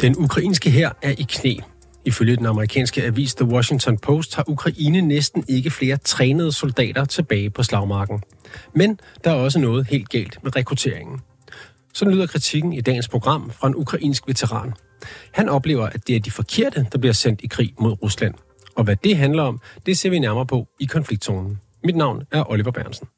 [0.00, 1.54] Den ukrainske her er i knæ.
[2.04, 7.50] Ifølge den amerikanske avis The Washington Post har Ukraine næsten ikke flere trænede soldater tilbage
[7.50, 8.22] på slagmarken.
[8.74, 11.20] Men der er også noget helt galt med rekrutteringen.
[11.94, 14.72] Så lyder kritikken i dagens program fra en ukrainsk veteran.
[15.32, 18.34] Han oplever, at det er de forkerte, der bliver sendt i krig mod Rusland.
[18.76, 21.60] Og hvad det handler om, det ser vi nærmere på i konfliktzonen.
[21.84, 23.08] Mit navn er Oliver Bernsen.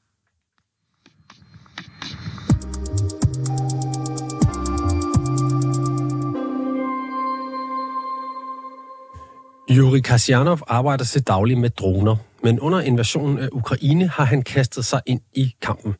[9.71, 14.85] Yuri Kasyanov arbejder til daglig med droner, men under invasionen af Ukraine har han kastet
[14.85, 15.95] sig ind i kampen.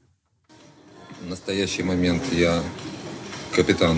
[1.22, 2.62] В настоящий момент я
[3.56, 3.98] капитан,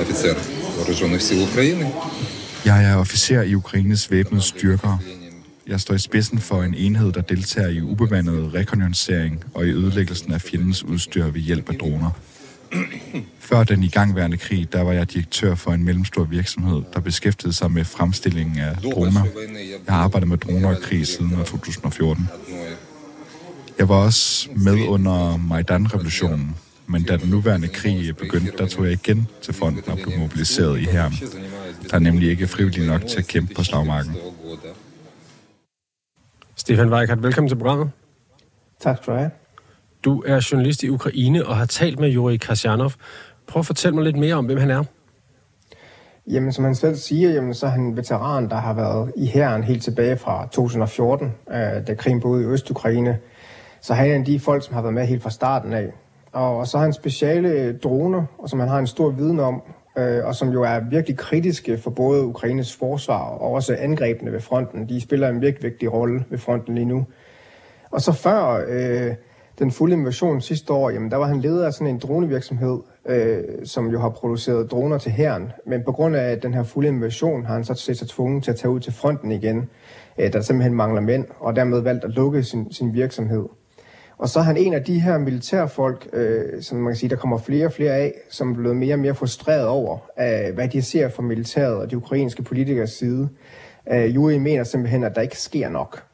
[0.00, 0.36] офицер
[0.76, 1.86] вооруженных сил Украины.
[2.64, 4.98] Jeg er officer i Ukraines væbnede styrker.
[5.66, 10.32] Jeg står i spidsen for en enhed, der deltager i ubemandet rekognoscering og i ødelæggelsen
[10.32, 12.10] af fjendens udstyr ved hjælp af droner.
[13.49, 17.71] Før den igangværende krig, der var jeg direktør for en mellemstor virksomhed, der beskæftigede sig
[17.71, 19.25] med fremstillingen af droner.
[19.85, 22.29] Jeg har arbejdet med droner i krig siden 2014.
[23.79, 26.55] Jeg var også med under Majdan-revolutionen,
[26.87, 30.79] men da den nuværende krig begyndte, der tog jeg igen til fronten og blev mobiliseret
[30.79, 31.09] i her.
[31.89, 34.15] Der er nemlig ikke frivillige nok til at kæmpe på slagmarken.
[36.55, 37.91] Stefan Weikart, velkommen til programmet.
[38.79, 39.31] Tak skal du have.
[40.05, 42.91] Du er journalist i Ukraine og har talt med Yuri Kasyanov.
[43.49, 44.83] Prøv at fortælle mig lidt mere om, hvem han er.
[46.27, 49.27] Jamen, som han selv siger, jamen, så er han en veteran, der har været i
[49.27, 53.17] hæren helt tilbage fra 2014, øh, da krigen boede i Øst-Ukraine.
[53.81, 55.93] Så han er en af de folk, som har været med helt fra starten af.
[56.31, 59.61] Og så har han speciale øh, droner, og som han har en stor viden om,
[59.97, 64.41] øh, og som jo er virkelig kritiske for både Ukraines forsvar og også angrebene ved
[64.41, 64.89] fronten.
[64.89, 67.05] De spiller en virkelig vigtig rolle ved fronten lige nu.
[67.91, 69.15] Og så før øh,
[69.59, 73.43] den fulde invasion sidste år, jamen der var han leder af sådan en dronevirksomhed, øh,
[73.63, 75.51] som jo har produceret droner til herren.
[75.65, 78.51] Men på grund af den her fulde invasion har han så set sig tvunget til
[78.51, 79.69] at tage ud til fronten igen,
[80.17, 83.45] øh, der simpelthen mangler mænd, og dermed valgt at lukke sin, sin virksomhed.
[84.17, 87.15] Og så er han en af de her militærfolk, øh, som man kan sige, der
[87.15, 90.67] kommer flere og flere af, som er blevet mere og mere frustreret over, øh, hvad
[90.67, 93.29] de ser fra militæret og de ukrainske politikers side.
[93.91, 96.08] Øh, Juri mener simpelthen, at der ikke sker nok.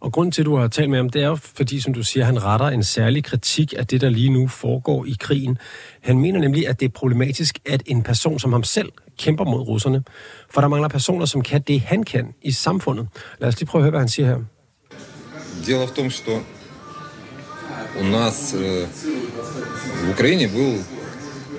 [0.00, 2.02] Og grunden til, at du har talt med ham, det er jo fordi, som du
[2.02, 5.58] siger, han retter en særlig kritik af det, der lige nu foregår i krigen.
[6.00, 9.60] Han mener nemlig, at det er problematisk, at en person som ham selv kæmper mod
[9.60, 10.04] russerne.
[10.50, 13.08] For der mangler personer, som kan det, han kan i samfundet.
[13.40, 14.38] Lad os lige prøve at høre, hvad han siger her.
[15.66, 16.32] Дело в том, что
[18.00, 18.86] у нас э,
[20.06, 20.78] в Украине был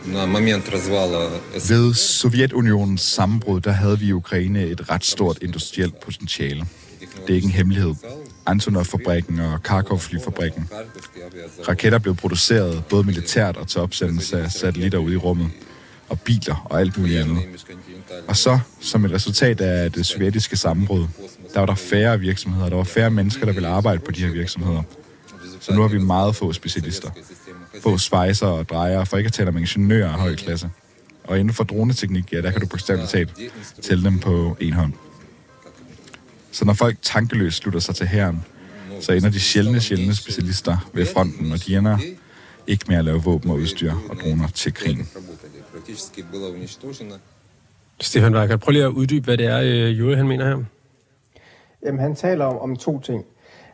[0.05, 5.37] на момент развала СССР Ved Sovjetunionens sammenbrud, der havde vi i Ukraine et ret stort
[5.41, 6.65] industrielt potentiale.
[7.27, 7.95] Det er ikke en hemmelighed.
[8.46, 10.68] Antonov-fabrikken og Kharkov-flyfabrikken.
[11.68, 15.50] Raketter blev produceret både militært og til opsendelse af satellitter ude i rummet,
[16.08, 17.38] og biler og alt muligt andet.
[18.28, 21.06] Og så, som et resultat af det sovjetiske sammenbrud,
[21.54, 24.32] der var der færre virksomheder, der var færre mennesker, der ville arbejde på de her
[24.32, 24.82] virksomheder.
[25.60, 27.10] Så nu har vi meget få specialister.
[27.82, 30.70] Få svejser og drejere, for ikke at tale om ingeniører af høj klasse.
[31.24, 33.30] Og inden for droneteknik, ja, der kan du bogstaveligt talt
[33.82, 34.92] tælle dem på en hånd.
[36.52, 38.44] Så når folk tankeløst slutter sig til hæren,
[39.00, 41.98] så ender de sjældne, sjældne specialister ved fronten, og de ender
[42.66, 45.08] ikke med at lave våben og udstyr og droner til krigen.
[48.00, 50.64] Stefan Weigert, prøv lige at uddybe, hvad det er, øh, Jure han mener her.
[51.86, 53.24] Jamen, han taler om, om to ting.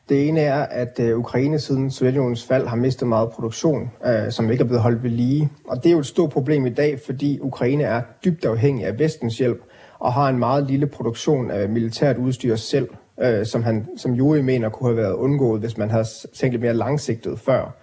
[0.09, 4.50] Det ene er, at øh, Ukraine siden Sovjetunionens fald har mistet meget produktion, øh, som
[4.50, 5.50] ikke er blevet holdt ved lige.
[5.69, 8.99] Og det er jo et stort problem i dag, fordi Ukraine er dybt afhængig af
[8.99, 9.62] vestens hjælp
[9.98, 12.88] og har en meget lille produktion af militært udstyr selv,
[13.20, 16.04] øh, som, han, som Juri mener kunne have været undgået, hvis man havde
[16.34, 17.76] tænkt lidt mere langsigtet før.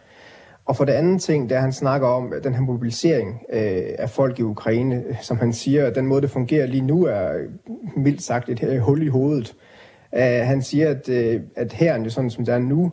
[0.65, 4.39] Og for det andet ting, der han snakker om den her mobilisering øh, af folk
[4.39, 7.49] i Ukraine, som han siger, at den måde, det fungerer lige nu, er øh,
[7.97, 9.55] mildt sagt et øh, hul i hovedet.
[10.11, 12.91] Uh, han siger, at, uh, at herren, jo sådan som det er nu,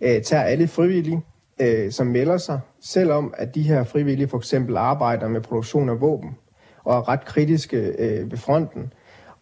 [0.00, 1.20] uh, tager alle frivillige,
[1.62, 6.00] uh, som melder sig, selvom at de her frivillige for eksempel arbejder med produktion af
[6.00, 6.30] våben
[6.84, 8.92] og er ret kritiske øh, ved fronten.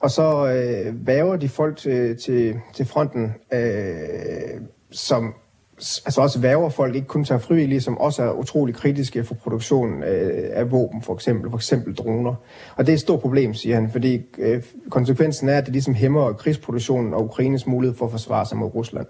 [0.00, 4.61] Og så øh, væver de folk til, til, til fronten, øh,
[4.91, 5.35] som
[5.79, 10.03] altså også væver folk, ikke kun tager frivillige, som også er utrolig kritiske for produktionen
[10.03, 12.35] øh, af våben, for eksempel, for eksempel droner.
[12.77, 15.95] Og det er et stort problem, siger han, fordi øh, konsekvensen er, at det ligesom
[15.95, 19.06] hæmmer krigsproduktionen og Ukraines mulighed for at forsvare sig mod Rusland.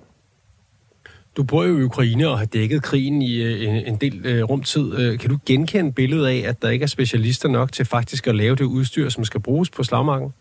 [1.37, 4.43] Du bor jo i Ukraine og har dækket krigen i øh, en, en del øh,
[4.43, 4.99] rumtid.
[4.99, 8.34] Øh, kan du genkende billedet af, at der ikke er specialister nok til faktisk at
[8.34, 10.34] lave det udstyr, som skal bruges på slagmarken?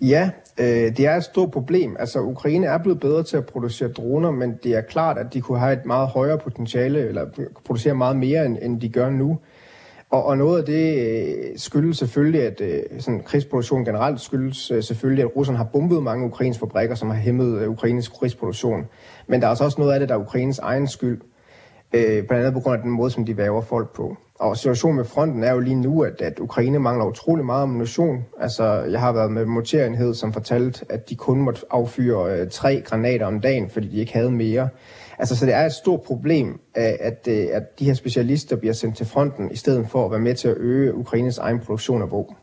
[0.00, 1.96] Ja, øh, det er et stort problem.
[1.98, 5.40] Altså, Ukraine er blevet bedre til at producere droner, men det er klart, at de
[5.40, 7.26] kunne have et meget højere potentiale, eller
[7.64, 9.38] producere meget mere, end, end de gør nu.
[10.14, 14.82] Og, og noget af det øh, skyldes selvfølgelig, at øh, sådan, krigsproduktion generelt skyldes øh,
[14.82, 18.84] selvfølgelig, at russerne har bombet mange ukrainske fabrikker, som har hæmmet øh, ukrainsk krigsproduktion.
[19.26, 21.20] Men der er altså også noget af det, der er Ukraines egen skyld.
[21.92, 24.16] Øh, blandt andet på grund af den måde, som de væver folk på.
[24.34, 28.24] Og situationen med fronten er jo lige nu, at, at Ukraine mangler utrolig meget ammunition.
[28.40, 32.82] Altså, jeg har været med motorenhed, som fortalte, at de kun måtte affyre øh, tre
[32.84, 34.68] granater om dagen, fordi de ikke havde mere.
[35.18, 38.74] Altså, så det er et stort problem, øh, at, øh, at, de her specialister bliver
[38.74, 42.02] sendt til fronten, i stedet for at være med til at øge Ukraines egen produktion
[42.02, 42.36] af våben.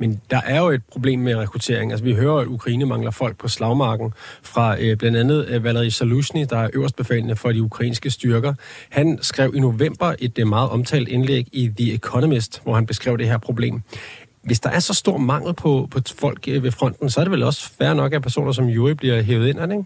[0.00, 1.90] Men der er jo et problem med rekruttering.
[1.90, 4.12] Altså, vi hører, at Ukraine mangler folk på slagmarken
[4.42, 8.54] fra øh, blandt andet øh, Valery Salushny, der er øverstbefalende for de ukrainske styrker.
[8.90, 13.18] Han skrev i november et øh, meget omtalt indlæg i The Economist, hvor han beskrev
[13.18, 13.82] det her problem.
[14.42, 17.32] Hvis der er så stor mangel på, på folk øh, ved fronten, så er det
[17.32, 19.84] vel også fair nok, at personer som Juri bliver hævet ind, er det ikke?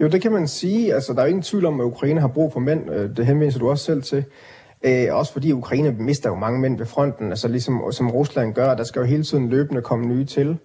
[0.00, 0.94] Jo, det kan man sige.
[0.94, 2.90] Altså, der er jo ingen tvivl om, at Ukraine har brug for mænd.
[2.90, 4.24] Øh, det henviser du også selv til.
[4.82, 8.74] Øh, også fordi Ukraine mister jo mange mænd ved fronten, altså ligesom som Rusland gør,
[8.74, 10.58] der skal jo hele tiden løbende komme nye til.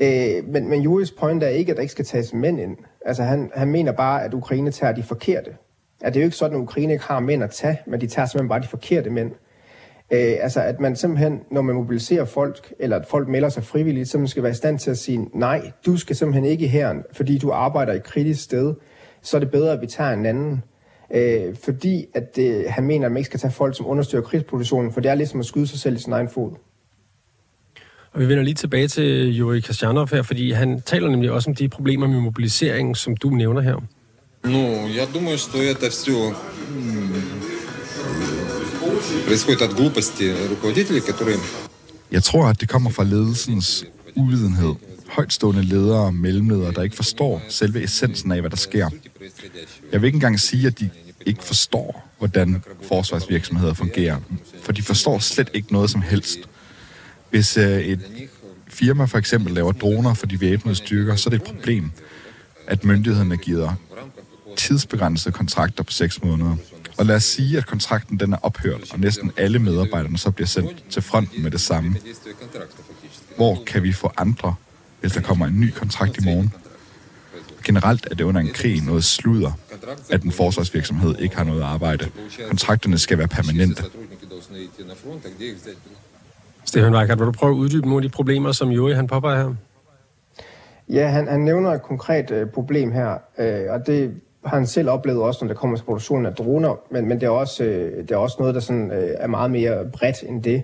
[0.00, 2.76] Øh, men, men Juris point er ikke, at der ikke skal tages mænd ind.
[3.06, 5.50] Altså han, han mener bare, at Ukraine tager de forkerte.
[6.00, 8.06] At det er jo ikke sådan, at Ukraine ikke har mænd at tage, men de
[8.06, 9.32] tager simpelthen bare de forkerte mænd.
[10.11, 14.09] Øh, altså at man simpelthen, når man mobiliserer folk, eller at folk melder sig frivilligt,
[14.09, 16.95] så man skal være i stand til at sige, nej, du skal simpelthen ikke her,
[17.13, 18.73] fordi du arbejder i et kritisk sted,
[19.21, 20.63] så er det bedre, at vi tager en anden.
[21.13, 24.93] Øh, fordi at øh, han mener, at man ikke skal tage folk, som understøtter krigsproduktionen,
[24.93, 26.51] for det er ligesom at skyde sig selv i sin egen fod.
[28.13, 31.55] Og vi vender lige tilbage til Juri Kastjanov her, fordi han taler nemlig også om
[31.55, 33.75] de problemer med mobilisering, som du nævner her.
[34.43, 36.33] Ну, я думаю, что это все
[39.27, 41.37] происходит от глупости руководителей, которые...
[42.11, 43.85] Jeg tror, at det kommer fra ledelsens
[44.15, 44.75] uvidenhed.
[45.07, 48.89] Højtstående ledere og mellemledere, der ikke forstår selve essensen af, hvad der sker.
[49.91, 50.89] Jeg vil ikke engang sige, at de
[51.25, 54.17] ikke forstår, hvordan forsvarsvirksomheder fungerer,
[54.61, 56.39] for de forstår slet ikke noget som helst.
[57.29, 57.99] Hvis øh, et
[58.67, 61.91] firma for eksempel laver droner for de væbnede styrker, så er det et problem,
[62.67, 63.75] at myndighederne giver
[64.56, 66.56] tidsbegrænsede kontrakter på 6 måneder.
[66.98, 70.46] Og lad os sige, at kontrakten den er ophørt, og næsten alle medarbejderne så bliver
[70.46, 71.96] sendt til fronten med det samme.
[73.36, 74.54] Hvor kan vi få andre,
[75.00, 76.52] hvis der kommer en ny kontrakt i morgen?
[77.64, 79.52] Generelt er det under en krig noget sludder,
[80.10, 82.10] at en forsvarsvirksomhed ikke har noget arbejde.
[82.48, 83.84] Kontrakterne skal være permanente.
[86.64, 89.36] Stefan Weikert, vil du prøve at uddybe nogle af de problemer, som Juri han påpeger
[89.36, 89.54] her?
[90.88, 94.14] Ja, han, han nævner et konkret øh, problem her, øh, og det
[94.46, 97.26] har han selv oplevet også, når det kommer til produktionen af droner, men, men det,
[97.26, 100.42] er også, øh, det er også noget, der sådan, øh, er meget mere bredt end
[100.42, 100.62] det.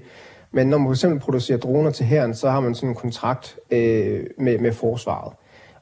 [0.53, 3.59] Men når man for eksempel producerer droner til herren, så har man sådan en kontrakt
[3.71, 5.33] øh, med, med forsvaret.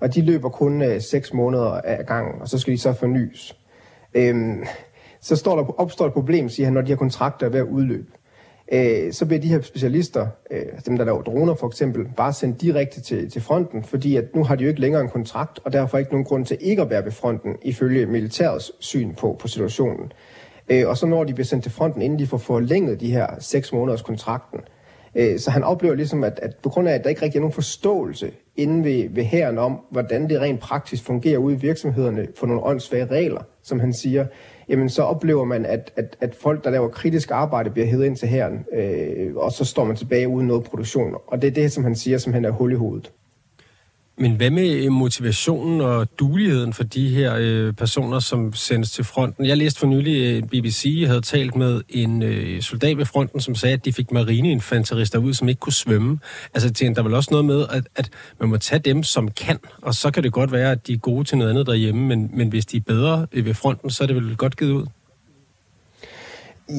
[0.01, 3.57] Og de løber kun øh, 6 måneder af gangen, og så skal de så fornyes.
[4.15, 4.65] Øhm,
[5.21, 7.67] så står der, opstår et problem, siger han, når de her kontrakter er ved at
[7.67, 8.07] udløbe.
[8.73, 12.61] Øh, så bliver de her specialister, øh, dem der laver droner for eksempel, bare sendt
[12.61, 15.73] direkte til, til fronten, fordi at nu har de jo ikke længere en kontrakt, og
[15.73, 19.49] derfor ikke nogen grund til ikke at være ved fronten, ifølge militærets syn på, på
[19.49, 20.13] situationen.
[20.69, 23.27] Øh, og så når de bliver sendt til fronten, inden de får forlænget de her
[23.39, 24.61] seks måneders kontrakten.
[25.15, 27.41] Øh, så han oplever ligesom, at, at på grund af, at der ikke rigtig er
[27.41, 32.27] nogen forståelse inde ved, ved herren om, hvordan det rent praktisk fungerer ude i virksomhederne
[32.37, 34.27] for nogle åndssvage regler, som han siger,
[34.69, 38.17] jamen så oplever man, at, at, at folk, der laver kritisk arbejde, bliver hævet ind
[38.17, 41.15] til herren, øh, og så står man tilbage uden noget produktion.
[41.27, 43.13] Og det er det, som han siger, som han er hul i hovedet.
[44.21, 49.05] Men hvad med øh, motivationen og duligheden for de her øh, personer, som sendes til
[49.05, 49.47] fronten?
[49.47, 53.41] Jeg læste for nylig, øh, at BBC havde talt med en øh, soldat ved fronten,
[53.41, 56.19] som sagde, at de fik marineinfanterister ud, som ikke kunne svømme.
[56.55, 58.11] Altså, der var vel også noget med, at, at
[58.41, 60.99] man må tage dem, som kan, og så kan det godt være, at de er
[60.99, 64.03] gode til noget andet derhjemme, men, men hvis de er bedre øh, ved fronten, så
[64.03, 64.87] er det vel godt givet ud?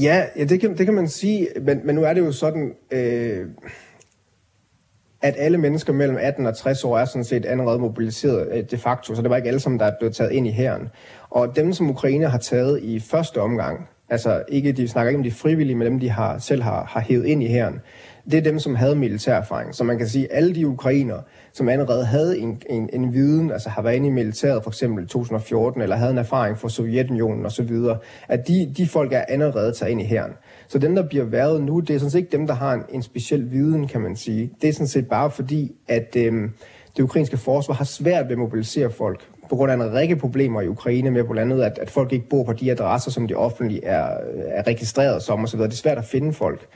[0.02, 2.74] Ja, ja det, kan, det kan man sige, men, men nu er det jo sådan...
[2.92, 3.48] Øh
[5.22, 8.78] at alle mennesker mellem 18 og 60 år er sådan set allerede mobiliseret øh, de
[8.78, 10.90] facto, så det var ikke alle sammen, der er blevet taget ind i hæren.
[11.30, 15.24] Og dem, som Ukraine har taget i første omgang, altså ikke, de snakker ikke om
[15.24, 17.82] de frivillige, men dem, de har, selv har, har hævet ind i hæren,
[18.26, 19.76] det er dem, som havde militær erfaring.
[19.76, 21.18] Så man kan sige, at alle de ukrainer,
[21.54, 25.04] som allerede havde en, en, en viden, altså har været inde i militæret for eksempel
[25.04, 27.72] i 2014, eller havde en erfaring fra Sovjetunionen osv.,
[28.28, 30.32] at de, de folk er allerede taget ind i hæren.
[30.68, 32.84] Så dem, der bliver været nu, det er sådan set ikke dem, der har en,
[32.90, 34.52] en speciel viden, kan man sige.
[34.62, 36.52] Det er sådan set bare fordi, at øhm,
[36.98, 40.62] det ukrainske forsvar har svært ved at mobilisere folk på grund af en række problemer
[40.62, 43.36] i Ukraine med blandt andet, at, at folk ikke bor på de adresser, som de
[43.36, 45.60] offentlige er, er registreret som osv.
[45.60, 46.68] Det er svært at finde folk.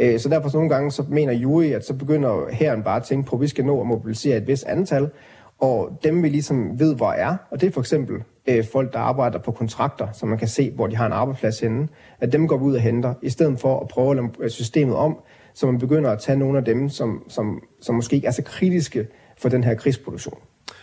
[0.00, 3.02] Øh, så derfor så nogle gange så mener Juri, at så begynder herren bare at
[3.02, 5.10] tænke på, at vi skal nå at mobilisere et vis antal,
[5.58, 8.98] og dem vi ligesom ved, hvor er, og det er for eksempel øh, folk, der
[8.98, 11.88] arbejder på kontrakter, så man kan se, hvor de har en arbejdsplads henne,
[12.20, 14.96] at dem går vi ud og henter, i stedet for at prøve at lave systemet
[14.96, 15.18] om,
[15.54, 18.42] så man begynder at tage nogle af dem, som, som, som måske ikke er så
[18.42, 19.06] kritiske
[19.38, 20.38] for den her krigsproduktion.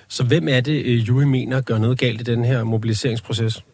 [0.08, 3.66] Så hvem er det, øh, Juri mener gør noget galt i den her mobiliseringsproces?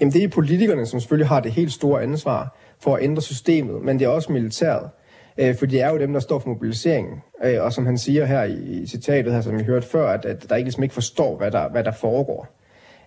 [0.00, 3.81] Jamen det er politikerne, som selvfølgelig har det helt store ansvar for at ændre systemet,
[3.81, 4.89] men det er også militæret.
[5.37, 7.21] Øh, for det er jo dem, der står for mobiliseringen.
[7.43, 10.49] Øh, og som han siger her i, citatet, her, som I hørte før, at, at
[10.49, 12.47] der ikke, ligesom ikke forstår, hvad der, hvad der foregår.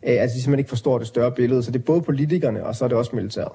[0.06, 1.62] Øh, altså de simpelthen ikke forstår det større billede.
[1.62, 3.52] Så det er både politikerne, og så er det også militæret.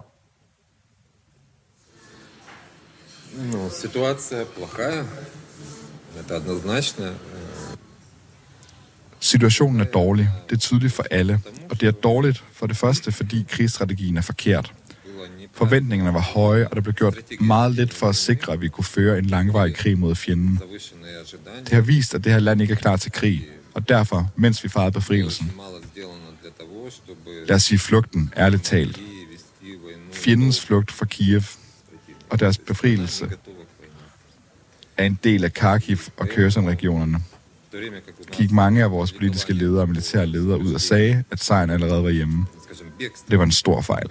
[3.52, 5.06] Ну, ситуация плохая.
[6.20, 7.14] Это однозначно.
[9.20, 10.30] Situationen er dårlig.
[10.50, 11.40] Det er tydeligt for alle.
[11.70, 14.74] Og det er dårligt for det første, fordi krigsstrategien er forkert.
[15.53, 18.85] Forventningerne var høje, og der blev gjort meget lidt for at sikre, at vi kunne
[18.85, 20.61] føre en langvarig krig mod fjenden.
[21.65, 24.65] Det har vist, at det her land ikke er klar til krig, og derfor, mens
[24.65, 25.53] vi fejrede befrielsen,
[27.49, 29.01] lad os sige flugten, ærligt talt.
[30.13, 31.43] Fjendens flugt fra Kiev
[32.31, 33.31] og deres befrielse
[34.97, 37.19] er en del af Kharkiv og Kherson-regionerne.
[38.33, 42.05] Gik mange af vores politiske ledere og militære ledere ud og sagde, at sejren allerede
[42.05, 42.47] var hjemme.
[43.31, 44.07] Det var en stor fejl.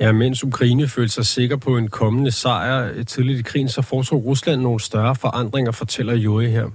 [0.00, 4.24] Ja, mens Ukraine følte sig sikker på en kommende sejr tidligt i krigen, så foretog
[4.24, 6.66] Rusland nogle større forandringer, fortæller Juri her.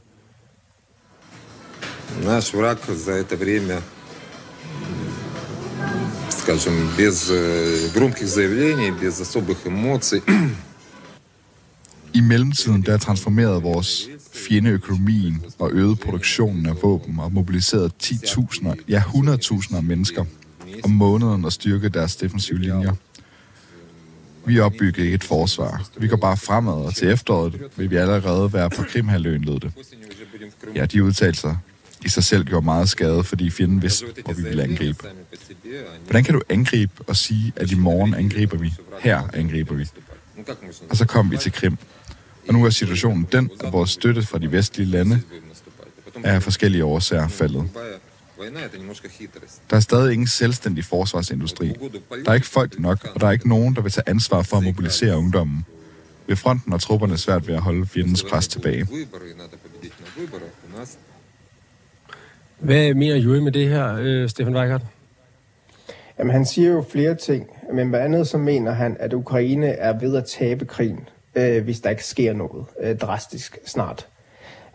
[2.23, 3.81] Наш враг за это время,
[6.29, 10.21] скажем, без э, громких заявлений, без особых эмоций,
[12.13, 18.83] I mellemtiden der transformerede vores fjende økonomien og øgede produktionen af våben og mobiliserede 10.000,
[18.87, 20.25] ja 100.000 af mennesker
[20.83, 22.93] om måneden og styrke deres defensive linjer.
[24.48, 25.88] Vi opbygger ikke et forsvar.
[25.96, 29.72] Vi går bare fremad, og til efteråret vil vi allerede være på Krimhalvøen, lød det.
[30.74, 31.56] Ja, de udtalelser
[32.04, 34.98] i sig selv gjorde meget skade, fordi fjenden vidste, hvor vi ville angribe.
[36.04, 38.72] Hvordan kan du angribe og sige, at i morgen angriber vi?
[39.00, 39.84] Her angriber vi.
[40.90, 41.76] Og så kom vi til Krim.
[42.48, 45.20] Og nu er situationen den, at vores støtte fra de vestlige lande
[46.24, 47.70] er af forskellige årsager faldet.
[49.70, 51.68] Der er stadig ingen selvstændig forsvarsindustri.
[52.24, 54.56] Der er ikke folk nok, og der er ikke nogen, der vil tage ansvar for
[54.56, 55.64] at mobilisere ungdommen.
[56.26, 58.86] Ved fronten har trupperne svært ved at holde fjendens pres tilbage.
[62.58, 64.82] Hvad mener Juri med det her, øh, Stefan Weikert?
[66.18, 69.98] Jamen, han siger jo flere ting, men blandt andet så mener han, at Ukraine er
[69.98, 74.08] ved at tabe krigen, øh, hvis der ikke sker noget øh, drastisk snart.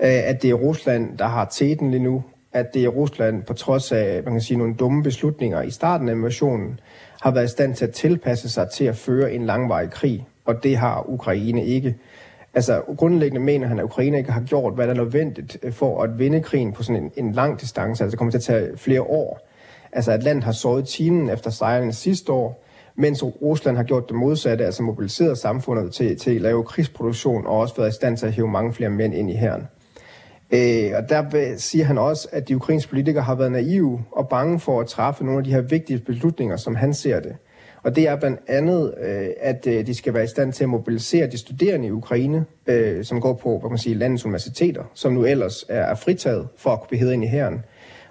[0.02, 3.54] Øh, at det er Rusland, der har teten lige nu, at det er Rusland, på
[3.54, 6.80] trods af man kan sige, nogle dumme beslutninger i starten af invasionen,
[7.22, 10.64] har været i stand til at tilpasse sig til at føre en langvarig krig, og
[10.64, 11.96] det har Ukraine ikke.
[12.54, 16.04] Altså grundlæggende mener han, at Ukraine ikke har gjort, hvad der er nødvendigt øh, for
[16.04, 18.04] at vinde krigen på sådan en, en lang distance.
[18.04, 19.48] Altså det kommer til at tage flere år.
[19.92, 22.64] Altså at landet har såret timen efter sejren sidste år,
[22.96, 27.60] mens Rusland har gjort det modsatte, altså mobiliseret samfundet til, til at lave krigsproduktion og
[27.60, 29.68] også været i stand til at hive mange flere mænd ind i herren.
[30.54, 34.60] Øh, og der siger han også, at de ukrainske politikere har været naive og bange
[34.60, 37.36] for at træffe nogle af de her vigtige beslutninger, som han ser det.
[37.84, 40.70] Og det er blandt andet, øh, at øh, de skal være i stand til at
[40.70, 45.14] mobilisere de studerende i Ukraine, øh, som går på hvad man siger, landets universiteter, som
[45.14, 47.64] nu ellers er, er fritaget for at kunne blive ind i herren.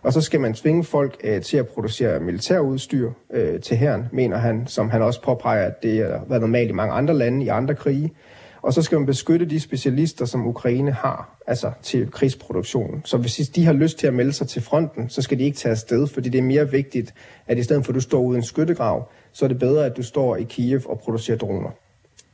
[0.03, 4.37] Og så skal man tvinge folk øh, til at producere militærudstyr øh, til herren, mener
[4.37, 7.49] han, som han også påpeger, at det har været normalt i mange andre lande, i
[7.49, 8.13] andre krige.
[8.63, 13.03] Og så skal man beskytte de specialister, som Ukraine har, altså til krigsproduktionen.
[13.05, 15.57] Så hvis de har lyst til at melde sig til fronten, så skal de ikke
[15.57, 17.15] tage afsted, fordi det er mere vigtigt,
[17.47, 20.03] at i stedet for at du står uden skyttegrav, så er det bedre, at du
[20.03, 21.71] står i Kiev og producerer droner.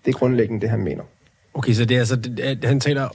[0.05, 1.03] Det er grundlæggende det, han mener.
[1.55, 3.09] Okay, så det er altså, at han taler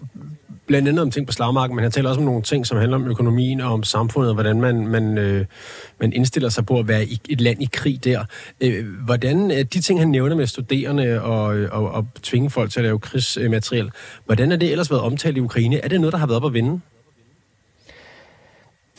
[0.68, 2.98] blandt andet om ting på slagmarken, men han taler også om nogle ting, som handler
[2.98, 5.46] om økonomien og om samfundet, og hvordan man, man, øh,
[6.00, 8.26] man indstiller sig på at være i et land i krig der.
[8.62, 12.72] Øh, hvordan øh, de ting, han nævner med studerende og, øh, og, og tvinge folk
[12.72, 13.92] til at lave krigsmateriel,
[14.26, 15.78] hvordan er det ellers været omtalt i Ukraine?
[15.84, 16.80] Er det noget, der har været op at vinde?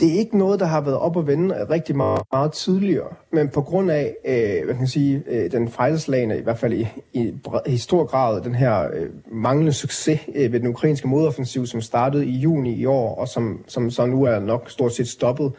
[0.05, 3.49] Det er ikke noget, der har været op at vende rigtig meget, meget tidligere, men
[3.49, 6.87] på grund af, øh, hvad kan man sige, øh, den fejlslagende, i hvert fald i,
[7.13, 7.33] i,
[7.67, 12.27] i stor grad, den her øh, manglende succes øh, ved den ukrainske modoffensiv, som startede
[12.27, 15.53] i juni i år, og som, som så nu er nok stort set stoppet,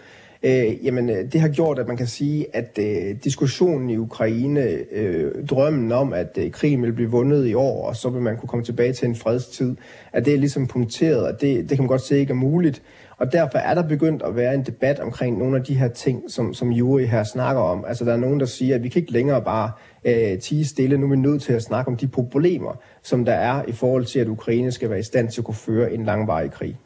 [0.43, 4.61] øh, jamen øh, det har gjort, at man kan sige, at øh, diskussionen i Ukraine,
[4.91, 8.37] øh, drømmen om, at øh, krigen vil blive vundet i år, og så vil man
[8.37, 9.75] kunne komme tilbage til en fredstid,
[10.13, 12.81] at det er ligesom punkteret, at det, det kan man godt se ikke er muligt.
[13.17, 16.31] Og derfor er der begyndt at være en debat omkring nogle af de her ting,
[16.31, 17.85] som, som Juri her snakker om.
[17.87, 19.71] Altså der er nogen, der siger, at vi kan ikke længere bare
[20.05, 20.97] øh, tige stille.
[20.97, 24.05] Nu er vi nødt til at snakke om de problemer, som der er i forhold
[24.05, 26.77] til, at Ukraine skal være i stand til at kunne føre en langvarig krig.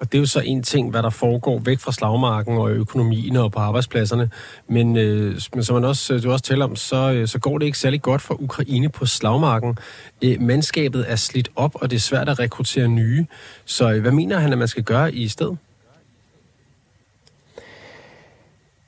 [0.00, 3.36] Og det er jo så en ting, hvad der foregår væk fra slagmarken og økonomien
[3.36, 4.30] og på arbejdspladserne.
[4.68, 7.58] Men, øh, men som man også, øh, du også taler om, så, øh, så går
[7.58, 9.78] det ikke særlig godt for Ukraine på slagmarken.
[10.24, 13.26] Øh, mandskabet er slidt op, og det er svært at rekruttere nye.
[13.64, 15.58] Så øh, hvad mener han, at man skal gøre i stedet?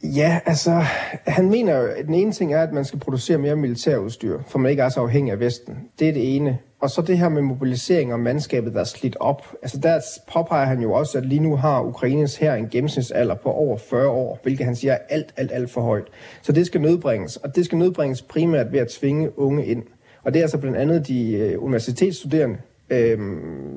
[0.02, 0.84] Ja, altså,
[1.26, 4.58] han mener jo, at den ene ting er, at man skal producere mere militærudstyr, for
[4.58, 5.74] man ikke er så afhængig af Vesten.
[5.98, 6.58] Det er det ene.
[6.80, 9.54] Og så det her med mobilisering og mandskabet, der er slidt op.
[9.62, 10.00] Altså der
[10.32, 14.08] påpeger han jo også, at lige nu har Ukraines her en gennemsnitsalder på over 40
[14.08, 16.04] år, hvilket han siger er alt, alt, alt for højt.
[16.42, 19.82] Så det skal nedbringes, og det skal nedbringes primært ved at tvinge unge ind.
[20.22, 22.56] Og det er altså blandt andet de øh, universitetsstuderende,
[22.90, 23.18] øh,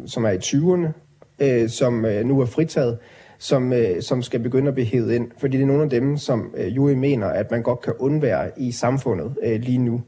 [0.05, 0.87] som er i 20'erne,
[1.39, 2.97] øh, som øh, nu er fritaget,
[3.37, 5.31] som, øh, som skal begynde at blive hævet ind.
[5.37, 8.51] Fordi det er nogle af dem, som øh, Juri mener, at man godt kan undvære
[8.57, 10.01] i samfundet øh, lige nu.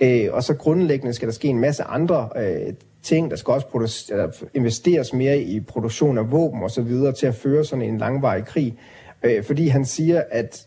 [0.00, 2.72] Øh, og så grundlæggende skal der ske en masse andre øh,
[3.02, 3.30] ting.
[3.30, 7.34] Der skal også produce- investeres mere i produktion af våben og så videre til at
[7.34, 8.78] føre sådan en langvarig krig.
[9.22, 10.66] Øh, fordi han siger, at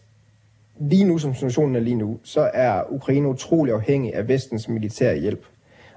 [0.82, 5.18] lige nu, som situationen er lige nu, så er Ukraine utrolig afhængig af vestens militære
[5.18, 5.46] hjælp.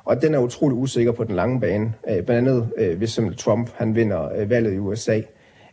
[0.05, 1.93] Og den er utrolig usikker på den lange bane.
[2.11, 5.21] Øh, blandt andet, øh, hvis Trump han vinder øh, valget i USA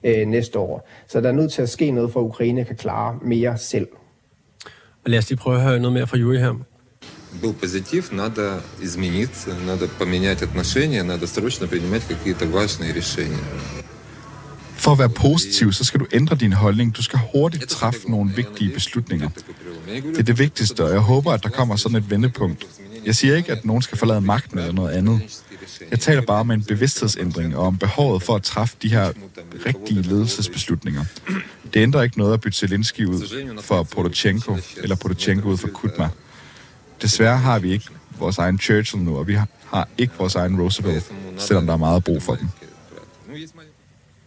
[0.04, 0.88] øh, næste år.
[1.08, 3.88] Så der er nødt til at ske noget, for at Ukraine kan klare mere selv.
[5.06, 6.56] Og lad os lige prøve at høre noget mere fra Juri her
[7.43, 13.45] был позитив, надо измениться, надо поменять отношения, надо срочно принимать какие-то важные решения.
[14.77, 16.97] For at være positiv, så skal du ændre din holdning.
[16.97, 19.29] Du skal hurtigt træffe nogle vigtige beslutninger.
[19.89, 22.67] Det er det vigtigste, og jeg håber, at der kommer sådan et vendepunkt.
[23.05, 25.21] Jeg siger ikke, at nogen skal forlade magten eller noget andet.
[25.91, 29.13] Jeg taler bare om en bevidsthedsændring og om behovet for at træffe de her
[29.67, 31.05] rigtige ledelsesbeslutninger.
[31.75, 36.09] Det ændrer ikke noget at bytte Zelensky ud for Porochenko eller Porochenko ud for Kutma.
[37.02, 37.86] Desværre har vi ikke
[38.20, 42.04] vores egen Churchill nu, og vi har ikke vores egen Roosevelt, selvom der er meget
[42.04, 42.48] brug for dem.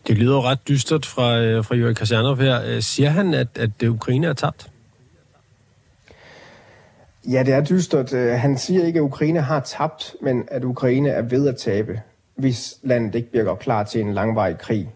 [0.07, 2.63] Det lyder jo ret dystert fra, øh, fra Jørgen Kasjanov her.
[2.67, 4.71] Øh, siger han, at, at Ukraine er tabt?
[7.31, 8.13] Ja, det er dystert.
[8.13, 12.01] Øh, han siger ikke, at Ukraine har tabt, men at Ukraine er ved at tabe,
[12.37, 14.91] hvis landet ikke bliver klar til en langvarig krig,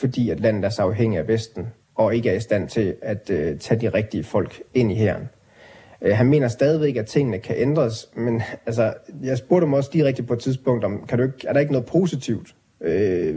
[0.00, 3.22] fordi at landet er så afhængig af Vesten og ikke er i stand til at
[3.60, 5.28] tage de rigtige folk ind i herren.
[6.02, 10.22] Øh, han mener stadigvæk, at tingene kan ændres, men altså, jeg spurgte ham også direkte
[10.22, 12.54] på et tidspunkt, om kan du ikke, er der ikke noget positivt?
[12.80, 13.34] Øh,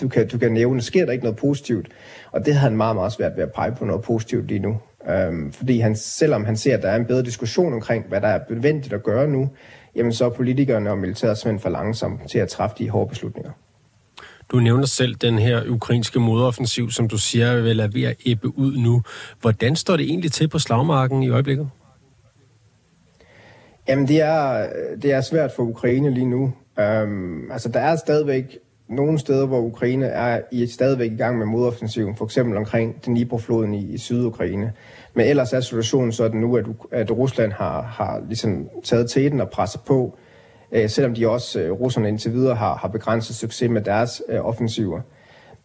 [0.00, 1.88] du, kan, du kan nævne, sker der ikke noget positivt?
[2.32, 4.76] Og det havde han meget, meget svært ved at pege på noget positivt lige nu.
[5.10, 8.28] Øh, fordi han, selvom han ser, at der er en bedre diskussion omkring, hvad der
[8.28, 9.48] er nødvendigt at gøre nu,
[9.94, 13.50] jamen så er politikerne og militæret simpelthen for langsomme til at træffe de hårde beslutninger.
[14.52, 18.58] Du nævner selv den her ukrainske modoffensiv, som du siger vil er ved at æbbe
[18.58, 19.02] ud nu.
[19.40, 21.70] Hvordan står det egentlig til på slagmarken i øjeblikket?
[23.88, 24.66] Jamen, det er,
[25.02, 26.52] det er svært for Ukraine lige nu.
[26.78, 31.46] Um, altså, der er stadigvæk nogle steder, hvor Ukraine er i, stadigvæk i gang med
[31.46, 34.72] modoffensiven, for eksempel omkring Dnipro-floden i, i Sydukraine.
[35.14, 39.40] Men ellers er situationen sådan nu, at, at Rusland har, har ligesom taget til den
[39.40, 40.18] og presset på,
[40.72, 44.46] øh, selvom de også, øh, russerne indtil videre, har, har begrænset succes med deres øh,
[44.46, 45.00] offensiver.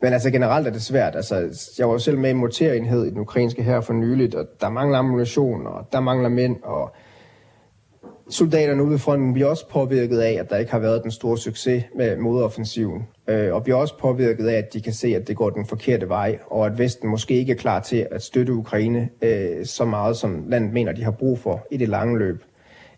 [0.01, 1.15] Men altså generelt er det svært.
[1.15, 1.35] Altså,
[1.77, 4.45] jeg var jo selv med i en morterenhed i den ukrainske her for nyligt, og
[4.61, 6.95] der mangler ammunition, og der mangler mænd, og
[8.31, 11.37] soldaterne ude ved fronten bliver også påvirket af, at der ikke har været den store
[11.37, 13.07] succes med modoffensiven.
[13.27, 16.09] Øh, og bliver også påvirket af, at de kan se, at det går den forkerte
[16.09, 20.17] vej, og at Vesten måske ikke er klar til at støtte Ukraine øh, så meget,
[20.17, 22.43] som landet mener, de har brug for i det lange løb.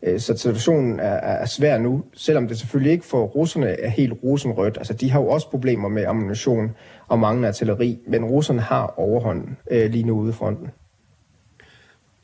[0.04, 4.14] Øh, så situationen er, er svær nu, selvom det selvfølgelig ikke for russerne er helt
[4.24, 4.78] rosenrødt.
[4.78, 6.72] Altså, de har jo også problemer med ammunition
[7.08, 10.68] og manglende artilleri, men russerne har overhånden øh, lige nu ude i fronten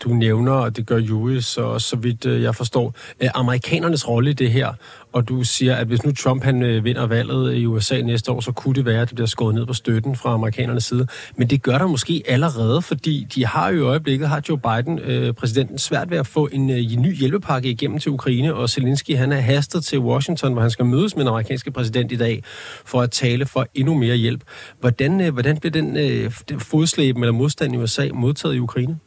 [0.03, 4.29] du nævner, og det gør Julie, så, så vidt øh, jeg forstår, øh, amerikanernes rolle
[4.29, 4.73] i det her,
[5.13, 8.39] og du siger, at hvis nu Trump han øh, vinder valget i USA næste år,
[8.39, 11.07] så kunne det være, at det bliver skåret ned på støtten fra amerikanernes side.
[11.35, 14.99] Men det gør der måske allerede, fordi de har jo i øjeblikket, har Joe Biden,
[14.99, 19.15] øh, præsidenten, svært ved at få en, en ny hjælpepakke igennem til Ukraine, og Zelensky
[19.15, 22.43] han er hastet til Washington, hvor han skal mødes med den amerikanske præsident i dag,
[22.85, 24.41] for at tale for endnu mere hjælp.
[24.79, 28.97] Hvordan, øh, hvordan bliver den, øh, den fodslæben eller modstand i USA modtaget i Ukraine?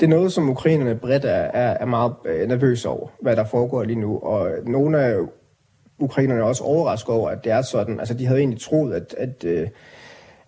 [0.00, 3.44] Det er noget, som ukrainerne bredt er, er, er meget øh, nervøse over, hvad der
[3.44, 4.18] foregår lige nu.
[4.18, 5.16] Og nogle af
[5.98, 8.00] ukrainerne er også overrasket over, at det er sådan.
[8.00, 9.68] Altså, de havde egentlig troet, at, at, øh,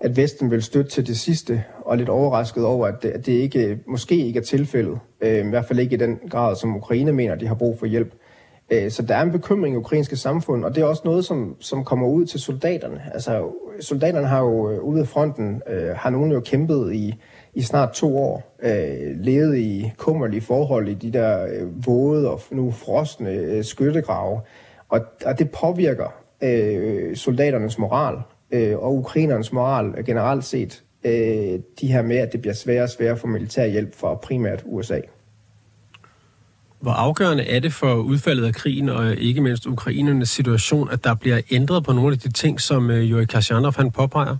[0.01, 3.33] at Vesten ville støtte til det sidste, og lidt overrasket over, at det, at det
[3.33, 4.99] ikke, måske ikke er tilfældet.
[5.21, 7.87] Øh, I hvert fald ikke i den grad, som Ukraine mener, de har brug for
[7.87, 8.13] hjælp.
[8.89, 11.85] Så der er en bekymring i ukrainske samfund, og det er også noget, som, som
[11.85, 13.03] kommer ud til soldaterne.
[13.15, 13.49] Altså,
[13.81, 17.15] soldaterne har jo ude af fronten, øh, har nogen jo kæmpet i
[17.57, 22.40] i snart to år øh, levet i kummerlige forhold i de der øh, våde og
[22.51, 24.40] nu frosne øh, skyttegrave.
[24.88, 28.19] Og, og det påvirker øh, soldaternes moral
[28.51, 32.90] øh, og ukrainernes moral generelt set, øh, de her med, at det bliver sværere og
[32.90, 35.01] sværere for militær hjælp fra primært USA.
[36.81, 41.14] Hvor afgørende er det for udfaldet af krigen, og ikke mindst ukrainernes situation, at der
[41.14, 44.37] bliver ændret på nogle af de ting, som øh, Juri Kasjanov han påpeger?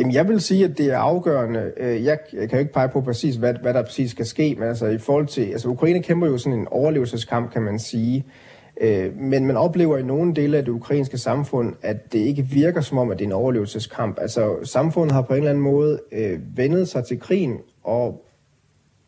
[0.00, 1.72] Jamen, jeg vil sige, at det er afgørende.
[1.76, 4.68] Øh, jeg kan jo ikke pege på præcis, hvad, hvad der præcis skal ske, men
[4.68, 5.42] altså i forhold til...
[5.42, 8.24] Altså, Ukraine kæmper jo sådan en overlevelseskamp, kan man sige.
[8.80, 12.80] Øh, men man oplever i nogle dele af det ukrainske samfund, at det ikke virker
[12.80, 14.18] som om, at det er en overlevelseskamp.
[14.20, 18.24] Altså, samfundet har på en eller anden måde øh, vendet sig til krigen, og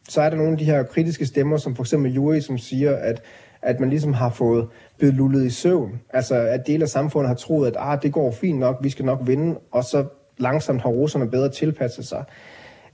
[0.08, 2.96] så er der nogle af de her kritiske stemmer, som for eksempel Juri, som siger,
[2.96, 3.22] at,
[3.62, 6.00] at man ligesom har fået blevet lullet i søvn.
[6.10, 9.04] Altså, at dele af samfundet har troet, at ah, det går fint nok, vi skal
[9.04, 10.04] nok vinde, og så
[10.38, 12.24] langsomt har russerne bedre tilpasset sig.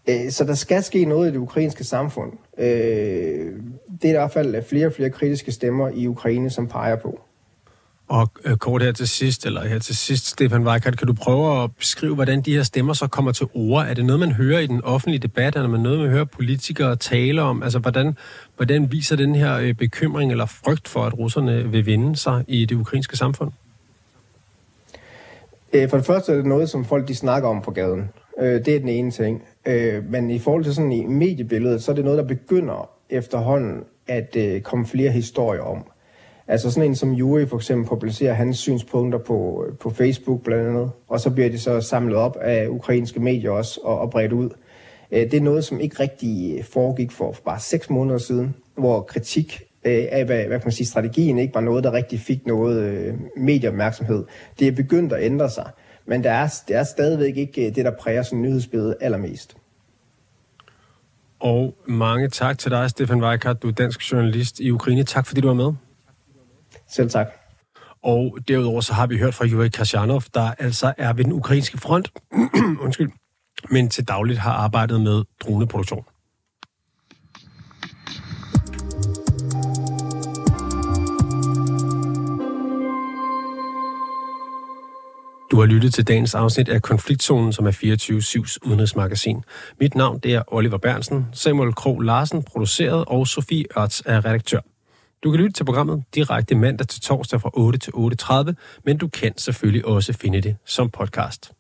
[0.08, 2.32] Øh, så der skal ske noget i det ukrainske samfund.
[2.58, 2.66] Øh,
[4.02, 7.20] det er i hvert fald flere og flere kritiske stemmer i Ukraine, som peger på.
[8.08, 11.62] Og øh, kort her til sidst, eller her til sidst, Stefan Weikert, kan du prøve
[11.62, 13.86] at beskrive, hvordan de her stemmer så kommer til ord?
[13.86, 15.56] Er det noget, man hører i den offentlige debat?
[15.56, 17.62] Er det noget, man hører politikere tale om?
[17.62, 18.16] Altså, hvordan,
[18.56, 22.74] hvordan viser den her bekymring eller frygt for, at russerne vil vinde sig i det
[22.74, 23.52] ukrainske samfund?
[25.72, 28.10] Øh, for det første er det noget, som folk de snakker om på gaden.
[28.40, 29.42] Øh, det er den ene ting.
[29.66, 33.84] Øh, men i forhold til sådan i mediebilledet, så er det noget, der begynder efterhånden
[34.06, 35.84] at komme flere historier om.
[36.48, 40.90] Altså sådan en som Juri for eksempel publicerer hans synspunkter på, på Facebook blandt andet,
[41.08, 44.50] og så bliver det så samlet op af ukrainske medier også og, og bredt ud.
[45.10, 50.24] Det er noget, som ikke rigtig foregik for bare seks måneder siden, hvor kritik af,
[50.24, 54.24] hvad, hvad kan man sige, strategien ikke var noget, der rigtig fik noget øh, medieopmærksomhed.
[54.58, 55.70] Det er begyndt at ændre sig,
[56.06, 59.56] men det er, det er stadigvæk ikke det, der præger sådan nyhedsbilledet allermest.
[61.40, 63.62] Og mange tak til dig, Stefan Weikart.
[63.62, 65.02] Du er dansk journalist i Ukraine.
[65.02, 65.72] Tak fordi du var med.
[66.88, 67.28] Selv tak.
[68.02, 71.78] Og derudover så har vi hørt fra Yuri Kasjanov, der altså er ved den ukrainske
[71.78, 72.12] front,
[72.84, 73.10] undskyld,
[73.70, 76.04] men til dagligt har arbejdet med droneproduktion.
[85.58, 89.44] Du har lyttet til dagens afsnit af Konfliktzonen, som er 24-7's udenrigsmagasin.
[89.80, 94.60] Mit navn det er Oliver Bernsen, Samuel Krog Larsen produceret og Sofie Ørts er redaktør.
[95.24, 99.08] Du kan lytte til programmet direkte mandag til torsdag fra 8 til 8.30, men du
[99.08, 101.57] kan selvfølgelig også finde det som podcast.